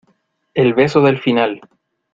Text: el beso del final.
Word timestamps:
el 0.55 0.73
beso 0.73 0.99
del 1.03 1.19
final. 1.21 1.61